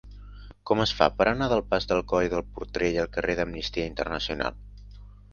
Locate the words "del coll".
1.91-2.29